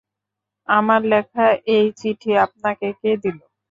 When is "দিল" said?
3.23-3.37